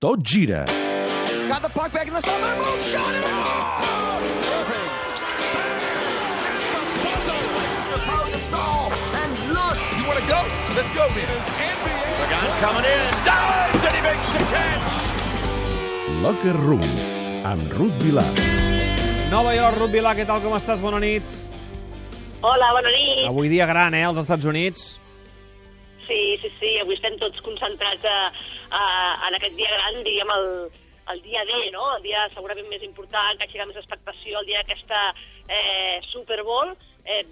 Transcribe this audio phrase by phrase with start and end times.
[0.00, 0.64] Tot gira.
[0.64, 2.54] Got the puck back in the center.
[2.56, 3.22] Boom, shot it.
[3.22, 4.00] Oh!
[9.98, 10.40] You want to go?
[10.72, 11.28] Let's go then.
[12.16, 13.12] Pagan coming in.
[13.28, 14.88] Dives and he makes the catch.
[16.24, 16.88] Locker Room,
[17.44, 18.24] amb Ruth Vilar.
[19.30, 20.80] Nova York, Ruth Vilà, què tal, com estàs?
[20.80, 21.28] Bona nit.
[22.40, 23.26] Hola, bona nit.
[23.28, 24.99] Avui dia gran, eh, als Estats Units.
[26.10, 28.14] Sí, sí, sí, avui estem tots concentrats a,
[28.74, 28.80] a,
[29.28, 30.48] en aquest dia gran, diguem, el,
[31.12, 31.84] el dia D, no?
[31.94, 35.04] El dia segurament més important, que aixeca més expectació, el dia d'aquesta
[35.46, 36.72] eh, Super Bowl.
[37.04, 37.22] Eh,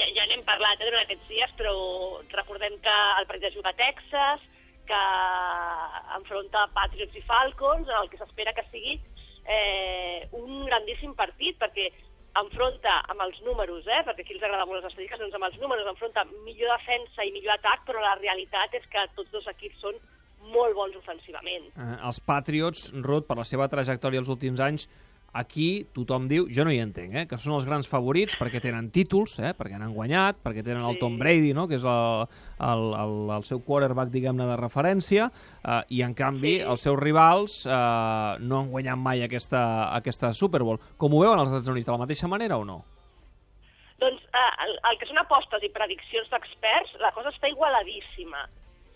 [0.00, 1.76] ja, ja n'hem parlat eh, durant aquests dies, però
[2.34, 4.42] recordem que el partit juga a Texas,
[4.90, 5.02] que
[6.18, 8.98] enfronta Patriots i Falcons, el que s'espera que sigui
[9.46, 11.92] eh, un grandíssim partit, perquè
[12.40, 15.60] enfronta amb els números, eh, perquè aquí els agrada molt les estadístiques, doncs amb els
[15.62, 19.80] números enfronta millor defensa i millor atac, però la realitat és que tots dos equips
[19.84, 19.98] són
[20.54, 21.70] molt bons ofensivament.
[21.76, 24.88] Eh, els Patriots, Ruth, per la seva trajectòria els últims anys,
[25.34, 28.88] aquí tothom diu, jo no hi entenc, eh, que són els grans favorits perquè tenen
[28.94, 30.98] títols, eh, perquè han guanyat, perquè tenen el.
[31.00, 32.24] Tom Brady, no, que és el,
[32.62, 35.28] el, el, el seu quarterback, diguem-ne, de referència,
[35.64, 36.62] eh, i en canvi Sí.
[36.62, 40.78] els seus rivals eh, no han guanyat mai aquesta, aquesta Super Bowl.
[40.96, 42.84] Com ho veuen els Estats Units, de la mateixa manera o no?
[43.98, 48.46] Doncs eh, el, el que són apostes i prediccions d'experts, la cosa està igualadíssima.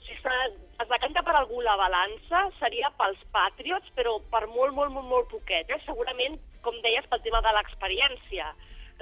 [0.09, 5.09] Si es decanta per algú la balança, seria pels Patriots, però per molt, molt, molt,
[5.11, 5.69] molt poquet.
[5.69, 5.81] Eh?
[5.85, 8.47] Segurament, com deies, pel tema de l'experiència.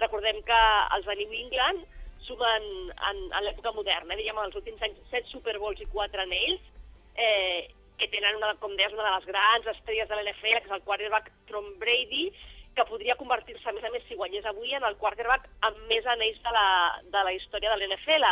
[0.00, 0.58] Recordem que
[0.96, 1.86] els de New England
[2.26, 4.18] sumen en, en l'època moderna, eh?
[4.18, 6.66] diguem, els últims anys, set Super Bowls i quatre anells,
[7.14, 7.70] eh,
[8.00, 10.84] que tenen, una, com deies, una de les grans estrelles de l'NFL, que és el
[10.88, 12.28] quarterback Tom Brady,
[12.76, 16.06] que podria convertir-se, a més a més, si guanyés avui, en el quarterback amb més
[16.12, 16.68] anells de la,
[17.14, 18.26] de la història de l'NFL.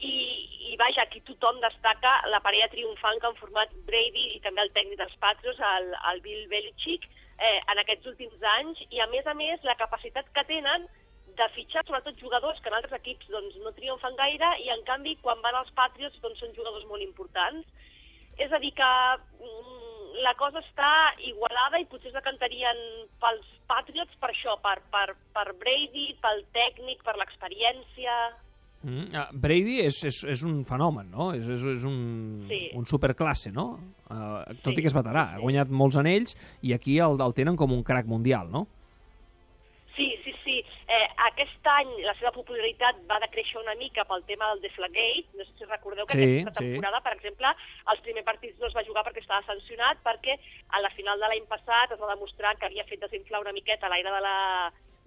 [0.00, 0.12] I,
[0.72, 4.72] I, vaja, aquí tothom destaca la parella triomfant que han format Brady i també el
[4.76, 7.04] tècnic dels Patriots, el, el Bill Belichick,
[7.36, 10.88] eh, en aquests últims anys, i a més a més la capacitat que tenen
[11.36, 15.16] de fitxar sobretot jugadors que en altres equips doncs, no triomfen gaire i en canvi
[15.24, 17.68] quan van als Patriots doncs, són jugadors molt importants.
[18.40, 18.90] És a dir que
[19.40, 19.80] mm,
[20.24, 20.90] la cosa està
[21.28, 22.78] igualada i potser es decantarien
[23.22, 28.20] pels Patriots per això, per, per, per Brady, pel tècnic, per l'experiència...
[28.82, 29.10] Mm.
[29.12, 31.34] Uh, Brady és, és, és un fenomen, no?
[31.36, 32.70] És, és, és un, Sí.
[32.78, 33.74] un superclasse, no?
[34.08, 35.36] Uh, tot Sí, i que és veterà, sí.
[35.36, 36.32] ha guanyat molts anells
[36.62, 38.66] i aquí el, el tenen com un crack mundial, no?
[39.96, 40.56] Sí, sí, sí.
[40.88, 45.26] Eh, aquest any la seva popularitat va decréixer una mica pel tema del Deflagate.
[45.36, 46.70] No sé si recordeu que Sí, aquesta sí.
[46.72, 47.52] temporada, per exemple,
[47.92, 50.38] els primers partits no es va jugar perquè estava sancionat, perquè
[50.70, 53.88] a la final de l'any passat es va demostrar que havia fet desinflar una miqueta
[53.92, 54.36] l'aire de la,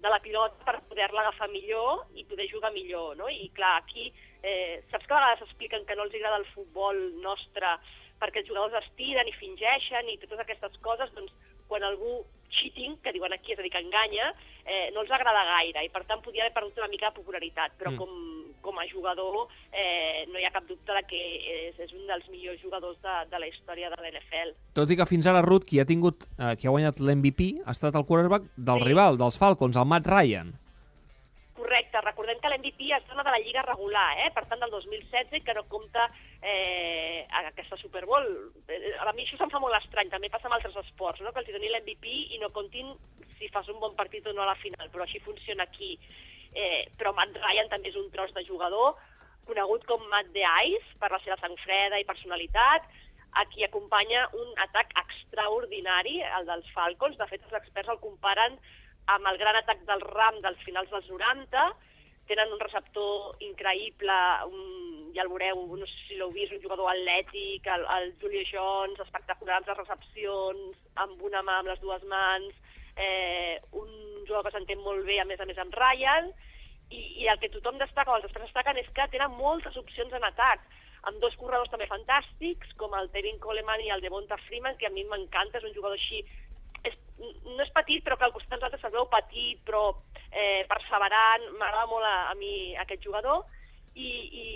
[0.04, 3.28] de la pilota per poder-la agafar millor i poder jugar millor, no?
[3.32, 4.10] I clar, aquí,
[4.42, 7.78] eh, saps que a vegades expliquen que no els agrada el futbol nostre
[8.20, 11.32] perquè els jugadors es tiren i fingeixen i totes aquestes coses, doncs
[11.68, 12.20] quan algú
[12.54, 14.28] cheating, que diuen aquí, és a dir, que enganya,
[14.64, 17.74] eh, no els agrada gaire i per tant podria haver perdut una mica de popularitat,
[17.80, 17.98] però mm.
[17.98, 18.12] com,
[18.64, 21.20] com a jugador eh, no hi ha cap dubte de que
[21.68, 24.54] és, és un dels millors jugadors de, de la història de l'NFL.
[24.80, 27.76] Tot i que fins ara Ruth, qui ha tingut, eh, qui ha guanyat l'MVP, ha
[27.76, 28.88] estat el quarterback del Sí.
[28.90, 30.54] rival, dels Falcons, el Matt Ryan.
[31.54, 34.30] Correcte, recordem que l'MVP es dona de la Lliga regular, eh?
[34.34, 36.08] per tant del 2016, que no compta
[36.42, 38.26] eh, aquesta Super Bowl.
[38.68, 41.32] Eh, A mi això se'm fa molt estrany, també passa amb altres esports, no?
[41.32, 42.90] que els hi doni l'MVP i no comptin
[43.38, 45.94] si fas un bon partit o no a la final, però així funciona aquí.
[46.54, 48.94] Eh, però Matt Ryan també és un tros de jugador,
[49.48, 52.86] conegut com Matt the Ice, per la seva sang freda i personalitat,
[53.34, 57.18] a qui acompanya un atac extraordinari, el dels Falcons.
[57.18, 58.56] De fet, els experts el comparen
[59.10, 61.64] amb el gran atac del Ram dels finals dels 90,
[62.28, 66.88] tenen un receptor increïble, un, ja el veureu, no sé si l'heu vist, un jugador
[66.94, 72.06] atlètic, el, el Julio Jones, espectacular amb les recepcions, amb una mà, amb les dues
[72.08, 72.56] mans,
[72.96, 73.90] eh, un
[74.34, 76.32] jugador que s'entén molt bé, a més a més, amb Ryan,
[76.90, 80.12] i, i el que tothom destaca, o els experts destaquen, és que tenen moltes opcions
[80.12, 80.66] en atac,
[81.08, 84.92] amb dos corredors també fantàstics, com el Tevin Coleman i el Devonta Freeman, que a
[84.92, 86.24] mi m'encanta, és un jugador així
[86.84, 86.96] és,
[87.46, 89.84] no és petit, però que al costat dels altres es veu petit, però
[90.30, 91.48] eh, perseverant.
[91.58, 93.44] M'agrada molt a, a mi aquest jugador.
[93.94, 94.10] I,
[94.44, 94.46] i,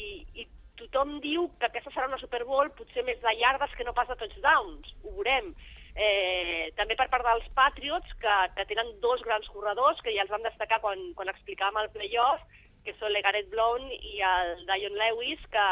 [0.43, 0.47] I
[0.81, 4.11] tothom diu que aquesta serà una Super Bowl potser més de yardes que no pas
[4.11, 4.93] de touchdowns.
[5.05, 5.55] Ho veurem.
[5.99, 10.31] Eh, també per part dels Patriots, que, que tenen dos grans corredors, que ja els
[10.31, 12.45] vam destacar quan, quan explicàvem el playoff,
[12.87, 15.65] que són l'Egaret Brown i el Dion Lewis, que,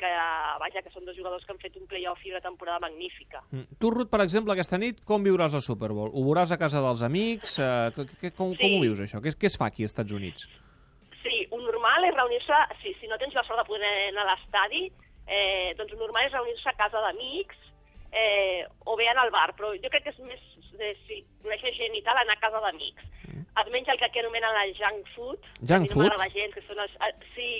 [0.00, 0.12] que,
[0.62, 3.42] vaja, que són dos jugadors que han fet un playoff i una temporada magnífica.
[3.50, 3.76] Mm.
[3.82, 6.14] Tu, Ruth, per exemple, aquesta nit, com viuràs la Super Bowl?
[6.14, 7.58] Ho veuràs a casa dels amics?
[7.58, 8.62] Eh, que, que, com, Sí.
[8.62, 9.20] com ho vius, això?
[9.20, 10.46] Què, què es fa aquí als Estats Units?
[11.24, 14.30] Sí, un normal és reunir-se, sí, si no tens la sort de poder anar a
[14.32, 14.86] l'estadi,
[15.26, 17.58] eh, doncs un normal és reunir-se a casa d'amics,
[18.14, 20.42] eh, o bé anar al bar, però jo crec que és més,
[20.78, 23.10] eh, si coneixes gent i tal, anar a casa d'amics.
[23.34, 25.42] Es menja el que aquí anomenen el junk food.
[25.60, 25.66] Mm.
[25.70, 26.06] Junk a food?
[26.06, 26.94] m'agrada gens, que són els...
[27.06, 27.50] eh, Sí,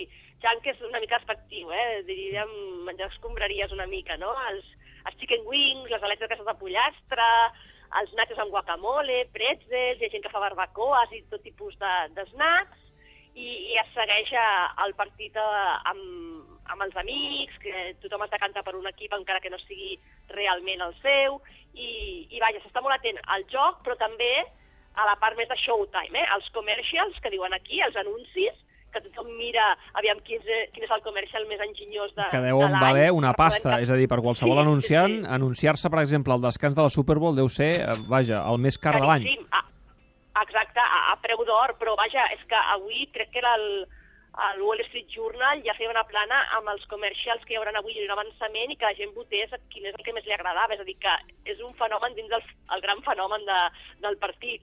[0.45, 2.03] junk és una mica despectiu, eh?
[2.09, 2.51] Diríem
[2.89, 4.33] menjar escombraries una mica, no?
[4.51, 4.67] Els,
[5.05, 7.29] els chicken wings, les aletes de de pollastre,
[8.00, 11.95] els nachos amb guacamole, pretzels, hi ha gent que fa barbacoes i tot tipus de,
[12.17, 12.81] de snacks,
[13.35, 18.35] i, i es segueix eh, el partit eh, amb, amb els amics, que tothom es
[18.35, 19.99] decanta per un equip encara que no sigui
[20.31, 21.41] realment el seu,
[21.75, 24.44] i, i vaja, s'està molt atent al joc, però també
[24.94, 26.26] a la part més de showtime, eh?
[26.37, 28.55] els commercials, que diuen aquí, els anuncis,
[28.94, 32.47] que tothom mira aviam quin és, quin és el comercial més enginyós de, Que de
[32.53, 32.81] deuen l'any.
[32.81, 33.75] valer una pasta.
[33.76, 35.26] que- És a dir, per qualsevol Sí, sí, anunciant, sí.
[35.35, 38.79] anunciar-se, per exemple, al descans de la Super Bowl deu ser, eh, vaja, el més
[38.79, 39.26] car de l'any.
[39.50, 39.65] Ah,
[40.43, 43.88] exacte, a, a preu d'or, però vaja, és que avui crec que era el,
[44.35, 47.95] el Wall Street Journal ja feia una plana amb els comercials que hi haurà avui
[47.95, 50.75] i un avançament i que la gent votés quin és el que més li agradava.
[50.75, 51.15] És a dir, que
[51.55, 52.43] és un fenomen dins del
[52.75, 53.61] el gran fenomen de,
[54.03, 54.63] del partit.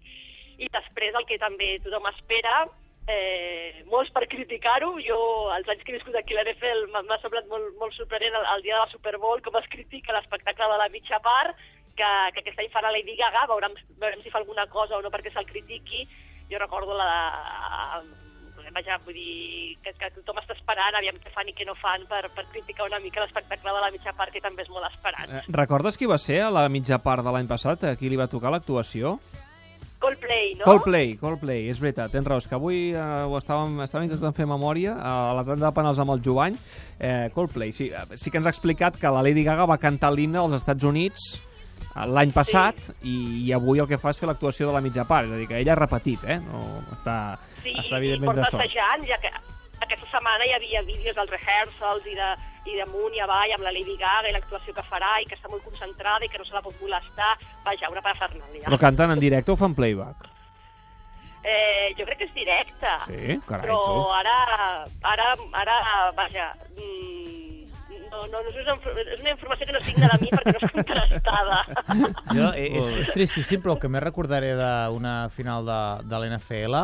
[0.60, 2.66] I després el que també tothom espera,
[3.08, 5.20] eh, molts per criticar-ho, jo
[5.56, 8.66] els anys que he viscut aquí a l'NFL m'ha semblat molt, molt sorprenent el, el
[8.66, 11.56] dia de la Super Bowl com es critica l'espectacle de la mitja part,
[11.96, 15.12] que, que aquest any farà Lady Gaga, veurem, veurem si fa alguna cosa o no
[15.14, 16.06] perquè se'l critiqui.
[16.52, 18.02] Jo recordo la...
[18.72, 22.06] Vaja, vull dir que, que tothom està esperant, aviam què fan i què no fan
[22.10, 25.30] per, per criticar una mica l'espectacle de la mitja part, que també és molt esperat.
[25.30, 27.84] Eh, Recordes qui va ser a la mitja part de l'any passat?
[27.92, 29.18] A qui li va tocar l'actuació?
[30.02, 30.66] Coldplay, no?
[30.66, 34.48] Coldplay, Coldplay, és veritat, tens raó, és que avui eh, ho estàvem, estàvem intentant fer
[34.50, 36.58] memòria a la tanda de penals amb el Jovany.
[36.98, 40.10] Eh, Coldplay, sí, eh, sí que ens ha explicat que la Lady Gaga va cantar
[40.16, 44.32] l'himne als Estats Units eh, l'any passat i, i avui el que fa és fer
[44.32, 46.40] l'actuació de la mitja part, és a dir, que ella ha repetit, eh?
[46.50, 47.20] No, està,
[47.64, 48.60] Sí, està evidentment de sort.
[48.62, 49.32] assajant, ja que
[49.82, 52.30] aquesta setmana hi havia vídeos dels rehearsals i de,
[52.70, 55.50] i damunt i avall amb la Lady Gaga i l'actuació que farà i que està
[55.50, 57.32] molt concentrada i que no se la pot molestar.
[57.66, 58.68] Vaja, una parafernàlia.
[58.70, 60.30] Però canten en directe o fan playback?
[61.42, 62.90] Eh, jo crec que és directe.
[63.08, 64.02] Sí, carai, Però tu.
[64.14, 64.36] ara,
[65.10, 65.78] ara, ara,
[66.14, 67.64] vaja, mm,
[68.12, 70.54] no, no, no és, una, és una informació que no és digna de mi perquè
[70.54, 71.62] no és contrastada.
[72.36, 75.80] Jo, eh, és, és tristíssim, però el que més recordaré d'una final de,
[76.12, 76.78] de l'NFL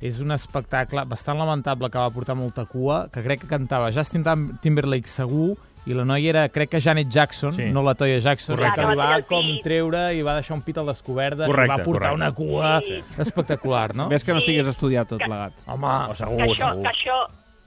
[0.00, 4.22] és un espectacle bastant lamentable que va portar molta cua, que crec que cantava Justin
[4.24, 5.56] Tim- Timberlake segur,
[5.88, 7.64] i la noia era, crec que Janet Jackson, Sí.
[7.72, 8.80] no la Toya Jackson, Correcte.
[8.82, 11.84] que li va com treure i va deixar un pit al descoberta i va portar
[11.84, 12.14] correcte.
[12.14, 13.02] una cua Sí.
[13.18, 14.08] espectacular, no?
[14.08, 15.52] Ves que no estigués estudiat tot Que- plegat.
[15.66, 16.82] Home, O segur, que això, segur.
[16.82, 17.16] que això,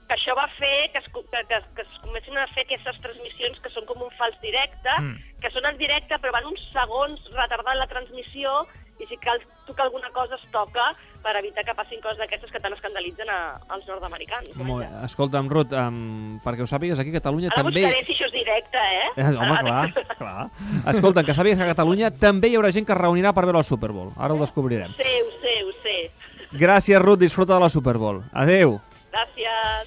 [0.08, 3.58] que això va fer que es, que, que, que es comencin a fer aquestes transmissions
[3.60, 5.16] que són com un fals directe, Mm.
[5.40, 8.66] que són en directe però van uns segons retardant la transmissió
[9.02, 12.60] i si cal tocar alguna cosa es toca per evitar que passin coses d'aquestes que
[12.62, 13.38] tant escandalitzen a,
[13.70, 14.48] als nord-americans.
[14.58, 14.88] Molt bé.
[15.06, 17.82] Escolta'm, Ruth, um, perquè ho sàpigues, aquí a Catalunya Ara també...
[17.84, 19.08] buscaré si això és directe, eh?
[19.16, 20.48] Eh, home, Ara- clar, clar.
[20.94, 23.62] Escolta, que sàpigues que a Catalunya també hi haurà gent que es reunirà per veure
[23.62, 24.10] el Super Bowl.
[24.18, 24.90] Ara ho descobrirem.
[24.94, 25.98] Ho sé, ho sé, ho sé.
[26.58, 27.22] Gràcies, Ruth.
[27.22, 28.22] Disfruta de la Super Bowl.
[28.32, 28.80] Adeu.
[29.12, 29.78] Gràcies.